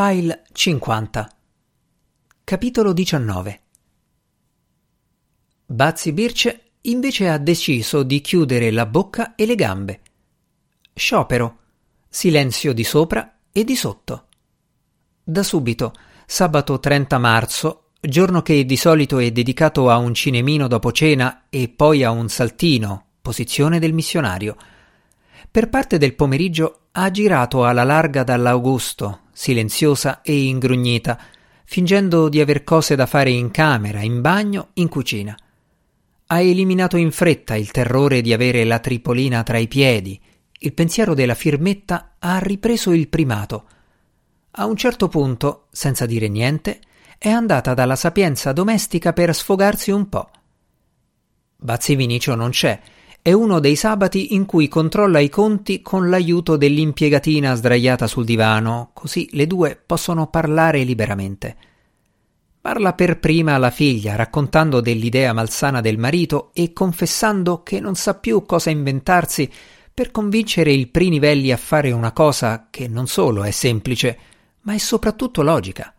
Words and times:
File 0.00 0.44
50 0.52 1.28
Capitolo 2.44 2.92
19 2.92 3.60
Bazzi 5.66 6.12
Birce 6.12 6.70
invece 6.82 7.28
ha 7.28 7.36
deciso 7.36 8.04
di 8.04 8.20
chiudere 8.20 8.70
la 8.70 8.86
bocca 8.86 9.34
e 9.34 9.44
le 9.44 9.56
gambe. 9.56 10.00
Sciopero. 10.94 11.58
Silenzio 12.08 12.72
di 12.72 12.84
sopra 12.84 13.38
e 13.50 13.64
di 13.64 13.74
sotto. 13.74 14.26
Da 15.24 15.42
subito, 15.42 15.92
sabato 16.26 16.78
30 16.78 17.18
marzo, 17.18 17.88
giorno 18.00 18.40
che 18.42 18.64
di 18.64 18.76
solito 18.76 19.18
è 19.18 19.32
dedicato 19.32 19.90
a 19.90 19.96
un 19.96 20.14
cinemino 20.14 20.68
dopo 20.68 20.92
cena 20.92 21.46
e 21.50 21.68
poi 21.70 22.04
a 22.04 22.12
un 22.12 22.28
saltino, 22.28 23.06
posizione 23.20 23.80
del 23.80 23.94
missionario. 23.94 24.56
Per 25.50 25.68
parte 25.68 25.98
del 25.98 26.14
pomeriggio 26.14 26.88
ha 26.92 27.10
girato 27.10 27.64
alla 27.64 27.84
larga 27.84 28.22
dall'Augusto, 28.22 29.20
silenziosa 29.32 30.20
e 30.22 30.46
ingrugnita, 30.46 31.18
fingendo 31.64 32.28
di 32.28 32.40
aver 32.40 32.64
cose 32.64 32.96
da 32.96 33.06
fare 33.06 33.30
in 33.30 33.50
camera, 33.50 34.00
in 34.02 34.20
bagno, 34.20 34.70
in 34.74 34.88
cucina. 34.88 35.36
Ha 36.26 36.40
eliminato 36.40 36.96
in 36.96 37.10
fretta 37.12 37.56
il 37.56 37.70
terrore 37.70 38.20
di 38.20 38.32
avere 38.32 38.64
la 38.64 38.78
tripolina 38.78 39.42
tra 39.42 39.58
i 39.58 39.68
piedi. 39.68 40.20
Il 40.58 40.74
pensiero 40.74 41.14
della 41.14 41.34
firmetta 41.34 42.16
ha 42.18 42.38
ripreso 42.38 42.92
il 42.92 43.08
primato. 43.08 43.68
A 44.52 44.66
un 44.66 44.76
certo 44.76 45.08
punto, 45.08 45.66
senza 45.70 46.04
dire 46.04 46.28
niente, 46.28 46.80
è 47.16 47.28
andata 47.28 47.74
dalla 47.74 47.96
sapienza 47.96 48.52
domestica 48.52 49.12
per 49.12 49.34
sfogarsi 49.34 49.90
un 49.90 50.08
po'. 50.08 50.30
Bazzi 51.56 51.96
Vinicio 51.96 52.34
non 52.34 52.50
c'è 52.50 52.80
è 53.20 53.32
uno 53.32 53.60
dei 53.60 53.76
sabati 53.76 54.34
in 54.34 54.46
cui 54.46 54.68
controlla 54.68 55.18
i 55.18 55.28
conti 55.28 55.82
con 55.82 56.08
l'aiuto 56.08 56.56
dell'impiegatina 56.56 57.54
sdraiata 57.54 58.06
sul 58.06 58.24
divano, 58.24 58.90
così 58.94 59.28
le 59.32 59.46
due 59.46 59.80
possono 59.84 60.28
parlare 60.28 60.82
liberamente. 60.82 61.56
Parla 62.60 62.92
per 62.92 63.18
prima 63.18 63.54
alla 63.54 63.70
figlia, 63.70 64.16
raccontando 64.16 64.80
dell'idea 64.80 65.32
malsana 65.32 65.80
del 65.80 65.98
marito 65.98 66.50
e 66.52 66.72
confessando 66.72 67.62
che 67.62 67.80
non 67.80 67.94
sa 67.94 68.14
più 68.14 68.44
cosa 68.44 68.70
inventarsi 68.70 69.50
per 69.92 70.10
convincere 70.10 70.72
il 70.72 70.88
Prinivelli 70.88 71.50
a 71.50 71.56
fare 71.56 71.90
una 71.90 72.12
cosa 72.12 72.68
che 72.70 72.86
non 72.86 73.06
solo 73.06 73.42
è 73.42 73.50
semplice, 73.50 74.18
ma 74.60 74.74
è 74.74 74.78
soprattutto 74.78 75.42
logica. 75.42 75.92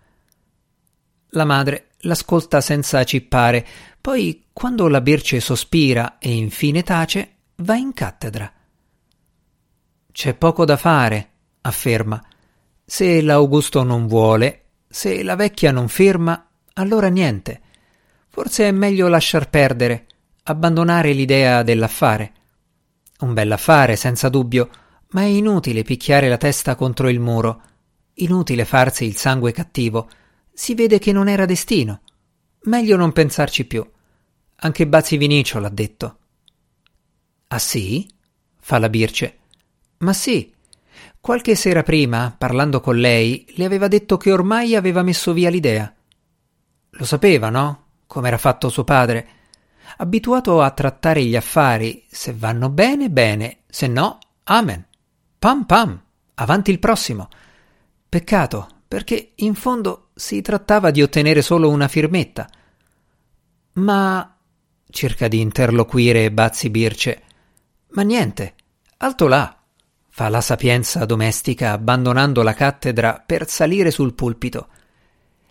La 1.31 1.45
madre 1.45 1.89
l'ascolta 2.02 2.61
senza 2.61 3.03
cippare, 3.03 3.66
poi, 4.00 4.45
quando 4.53 4.88
la 4.88 5.02
Birce 5.02 5.39
sospira 5.39 6.17
e 6.17 6.31
infine 6.31 6.83
tace, 6.83 7.36
va 7.58 7.75
in 7.75 7.94
cattedra. 7.94 8.52
C'è 10.11 10.33
poco 10.33 10.66
da 10.66 10.77
fare, 10.77 11.30
afferma. 11.61 12.23
Se 12.86 13.22
l'Augusto 13.22 13.83
non 13.83 14.08
vuole, 14.08 14.64
se 14.88 15.23
la 15.23 15.36
vecchia 15.36 15.72
non 15.72 15.88
firma, 15.88 16.47
allora 16.73 17.08
niente. 17.08 17.61
Forse 18.27 18.67
è 18.67 18.72
meglio 18.72 19.08
lasciar 19.08 19.50
perdere, 19.50 20.05
abbandonare 20.44 21.14
l'idea 21.14 21.64
dell'affare. 21.64 22.33
Un 23.20 23.33
bell'affare, 23.33 23.95
senza 23.95 24.30
dubbio, 24.30 24.70
ma 25.09 25.22
è 25.22 25.25
inutile 25.25 25.83
picchiare 25.83 26.30
la 26.30 26.38
testa 26.38 26.75
contro 26.75 27.09
il 27.09 27.20
muro, 27.20 27.61
inutile 28.16 28.66
farsi 28.66 29.05
il 29.05 29.17
sangue 29.17 29.52
cattivo. 29.52 30.09
Si 30.60 30.76
vede 30.76 31.00
che 31.00 31.14
non 31.14 31.30
era 31.30 31.46
destino. 31.46 32.02
Meglio 32.64 32.98
non 32.98 33.14
pensarci 33.14 33.64
più. 33.64 33.90
Anche 34.58 34.88
Bazzi 34.88 35.16
Vinicio 35.16 35.58
l'ha 35.58 35.70
detto. 35.70 36.18
Ah 37.48 37.60
sì? 37.60 38.06
fa 38.60 38.78
la 38.78 38.90
Birce. 38.90 39.38
Ma 40.00 40.12
sì. 40.12 40.54
Qualche 41.22 41.56
sera 41.56 41.82
prima, 41.82 42.36
parlando 42.38 42.82
con 42.82 42.98
lei, 42.98 43.46
le 43.56 43.64
aveva 43.64 43.88
detto 43.88 44.18
che 44.18 44.34
ormai 44.34 44.76
aveva 44.76 45.02
messo 45.02 45.32
via 45.32 45.50
l'idea. 45.50 45.96
Lo 46.90 47.06
sapeva, 47.06 47.50
no? 47.50 47.86
Come 48.06 48.28
era 48.28 48.38
fatto 48.38 48.68
suo 48.68 48.84
padre. 48.84 49.28
Abituato 50.00 50.62
a 50.62 50.72
trattare 50.72 51.23
gli 51.23 51.38
affari, 51.38 52.04
se 52.10 52.33
vanno 52.33 52.67
bene, 52.67 53.10
bene, 53.10 53.60
se 53.70 53.88
no, 53.88 54.17
amen. 54.44 54.86
Pam 55.39 55.64
pam, 55.64 56.04
avanti 56.33 56.70
il 56.70 56.80
prossimo. 56.80 57.30
Peccato, 58.10 58.67
perché 58.89 59.32
in 59.36 59.56
fondo 59.56 60.08
si 60.20 60.42
trattava 60.42 60.92
di 60.92 61.02
ottenere 61.02 61.42
solo 61.42 61.70
una 61.70 61.88
firmetta. 61.88 62.50
Ma 63.74 64.38
cerca 64.90 65.30
di 65.30 65.40
interloquire 65.40 66.30
Bazzi 66.30 66.70
Birce. 66.70 67.22
Ma 67.92 68.02
niente, 68.02 68.56
alto 68.98 69.28
là, 69.28 69.58
fa 70.10 70.28
la 70.28 70.42
sapienza 70.42 71.06
domestica 71.06 71.72
abbandonando 71.72 72.44
la 72.44 72.54
cattedra 72.54 73.24
per 73.26 73.48
salire 73.48 73.92
sul 73.92 74.14
pulpito. 74.14 74.68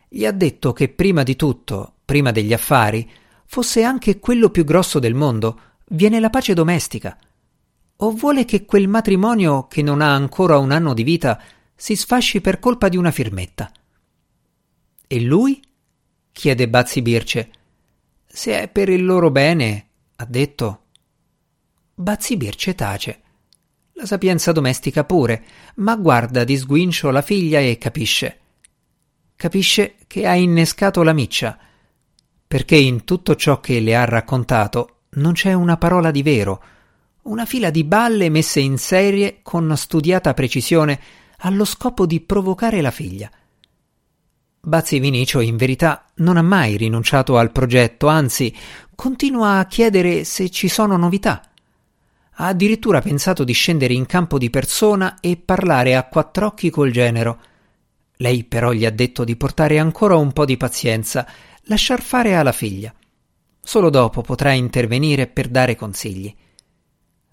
Gli 0.07 0.27
ha 0.27 0.33
detto 0.33 0.75
che 0.75 0.91
prima 0.91 1.23
di 1.23 1.35
tutto, 1.35 1.95
prima 2.05 2.31
degli 2.31 2.53
affari, 2.53 3.11
fosse 3.47 3.83
anche 3.83 4.21
quello 4.21 4.51
più 4.51 4.65
grosso 4.65 4.99
del 4.99 5.15
mondo, 5.15 5.61
viene 5.89 6.21
la 6.21 6.29
pace 6.29 6.53
domestica. 6.53 7.17
O 7.97 8.11
vuole 8.11 8.45
che 8.45 8.67
quel 8.67 8.87
matrimonio 8.87 9.67
che 9.67 9.81
non 9.81 10.03
ha 10.03 10.13
ancora 10.13 10.59
un 10.59 10.73
anno 10.73 10.93
di 10.93 11.03
vita 11.03 11.41
si 11.75 11.97
sfasci 11.97 12.43
per 12.43 12.59
colpa 12.59 12.91
di 12.91 12.99
una 12.99 13.11
firmetta. 13.11 13.73
E 15.11 15.21
lui? 15.23 15.59
chiede 16.31 16.69
Bazzi 16.69 17.01
Birce. 17.01 17.51
Se 18.27 18.61
è 18.61 18.69
per 18.69 18.91
il 18.91 19.07
loro 19.07 19.31
bene, 19.31 19.89
ha 20.17 20.27
detto. 20.27 20.83
Bazzi 21.95 22.37
Birce 22.37 22.75
tace. 22.75 23.23
La 23.95 24.05
sapienza 24.05 24.53
domestica 24.53 25.05
pure, 25.05 25.45
ma 25.77 25.97
guarda 25.97 26.45
di 26.45 26.59
sguincio 26.59 27.11
la 27.11 27.23
figlia 27.23 27.59
e 27.59 27.79
capisce. 27.79 28.39
Capisce 29.35 29.97
che 30.07 30.27
ha 30.27 30.35
innescato 30.35 31.03
la 31.03 31.15
miccia, 31.15 31.59
perché 32.47 32.77
in 32.77 33.05
tutto 33.05 33.35
ciò 33.35 33.61
che 33.61 33.81
le 33.81 33.97
ha 33.97 34.05
raccontato 34.05 35.05
non 35.13 35.33
c'è 35.33 35.55
una 35.55 35.79
parola 35.79 36.11
di 36.11 36.23
vero, 36.23 36.63
una 37.23 37.47
fila 37.47 37.71
di 37.71 37.83
balle 37.83 38.29
messe 38.29 38.61
in 38.61 38.77
serie 38.77 39.39
con 39.43 39.75
studiata 39.75 40.35
precisione 40.35 41.01
allo 41.39 41.65
scopo 41.65 42.05
di 42.05 42.21
provocare 42.21 42.83
la 42.83 42.91
figlia. 42.91 43.31
Bazzi 44.61 44.99
Vinicio 44.99 45.41
in 45.41 45.57
verità 45.57 46.05
non 46.17 46.37
ha 46.37 46.43
mai 46.43 46.77
rinunciato 46.77 47.39
al 47.39 47.53
progetto, 47.53 48.09
anzi 48.09 48.55
continua 48.95 49.59
a 49.59 49.67
chiedere 49.67 50.25
se 50.25 50.51
ci 50.51 50.69
sono 50.69 50.97
novità. 50.97 51.43
Ha 52.41 52.47
addirittura 52.47 53.01
pensato 53.01 53.45
di 53.45 53.53
scendere 53.53 53.95
in 53.95 54.07
campo 54.07 54.39
di 54.39 54.51
persona 54.51 55.19
e 55.21 55.37
parlare 55.37 55.97
a 55.97 56.05
quattr'occhi 56.05 56.71
col 56.71 56.91
genero. 56.91 57.41
Lei 58.17 58.45
però 58.45 58.73
gli 58.73 58.85
ha 58.85 58.91
detto 58.91 59.25
di 59.25 59.37
portare 59.37 59.79
ancora 59.79 60.17
un 60.17 60.33
po' 60.33 60.45
di 60.45 60.57
pazienza, 60.57 61.27
lasciar 61.63 62.01
fare 62.01 62.35
alla 62.35 62.53
figlia. 62.53 62.93
Solo 63.61 63.91
dopo 63.91 64.23
potrà 64.23 64.53
intervenire 64.53 65.27
per 65.27 65.49
dare 65.49 65.77
consigli. 65.77 66.35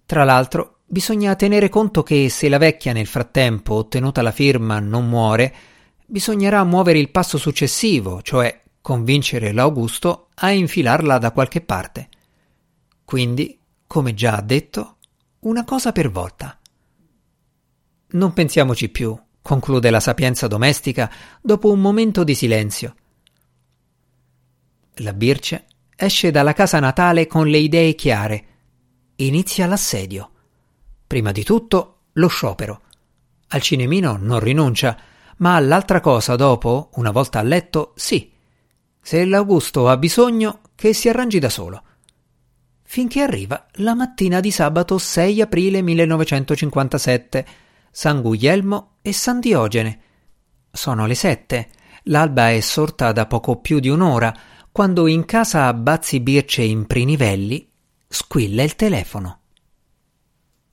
Tra 0.06 0.24
l'altro, 0.24 0.76
Bisogna 0.88 1.36
tenere 1.36 1.68
conto 1.68 2.04
che 2.04 2.30
se 2.30 2.48
la 2.48 2.60
vecchia 2.60 2.94
nel 2.94 3.08
frattempo, 3.08 3.74
ottenuta 3.74 4.22
la 4.22 4.32
firma, 4.32 4.80
non 4.80 5.10
muore, 5.10 5.54
bisognerà 6.06 6.64
muovere 6.64 7.00
il 7.00 7.10
passo 7.10 7.38
successivo, 7.38 8.22
cioè 8.22 8.64
convincere 8.82 9.52
l'Augusto 9.52 10.30
a 10.36 10.52
infilarla 10.52 11.18
da 11.18 11.32
qualche 11.32 11.62
parte. 11.62 12.10
Quindi, 13.04 13.60
come 13.88 14.14
già 14.14 14.42
detto, 14.42 14.98
una 15.40 15.64
cosa 15.64 15.92
per 15.92 16.12
volta. 16.12 16.60
Non 18.08 18.34
pensiamoci 18.34 18.90
più, 18.90 19.18
conclude 19.42 19.90
la 19.90 20.00
sapienza 20.00 20.48
domestica 20.48 21.12
dopo 21.42 21.72
un 21.72 21.80
momento 21.80 22.24
di 22.24 22.36
silenzio. 22.36 22.96
La 25.00 25.14
Birce 25.14 25.66
esce 25.96 26.32
dalla 26.32 26.54
casa 26.54 26.80
natale 26.80 27.28
con 27.28 27.48
le 27.48 27.58
idee 27.58 27.96
chiare. 27.96 28.46
Inizia 29.18 29.66
l'assedio. 29.66 30.32
Prima 31.06 31.32
di 31.32 31.44
tutto 31.44 32.00
lo 32.14 32.28
sciopero. 32.28 32.82
Al 33.50 33.62
cinemino 33.62 34.18
non 34.18 34.40
rinuncia, 34.40 34.98
ma 35.38 35.56
all'altra 35.56 36.00
cosa 36.00 36.36
dopo, 36.36 36.90
una 36.96 37.12
volta 37.12 37.40
a 37.40 37.44
letto, 37.44 37.94
sì. 37.96 38.32
Se 39.02 39.26
l'Augusto 39.26 39.90
ha 39.90 39.98
bisogno, 39.98 40.62
che 40.76 40.94
si 40.94 41.10
arrangi 41.10 41.40
da 41.40 41.50
solo. 41.50 41.84
Finché 42.84 43.22
arriva 43.22 43.66
la 43.76 43.94
mattina 43.94 44.40
di 44.40 44.52
sabato 44.52 44.98
6 44.98 45.42
aprile 45.42 45.82
1957, 45.82 47.46
San 47.92 48.22
Guglielmo 48.22 48.98
e 49.02 49.12
San 49.14 49.40
Diogene. 49.40 50.00
Sono 50.72 51.06
le 51.06 51.16
sette. 51.16 51.70
L'alba 52.04 52.52
è 52.52 52.60
sorta 52.60 53.12
da 53.12 53.26
poco 53.26 53.58
più 53.58 53.80
di 53.80 53.90
un'ora, 53.90 54.34
quando 54.72 55.08
in 55.08 55.26
casa 55.26 55.68
a 55.68 55.74
Bazzi 55.74 56.20
Birce 56.20 56.62
in 56.62 56.86
Prinivelli 56.86 57.68
squilla 58.08 58.64
il 58.64 58.76
telefono. 58.76 59.40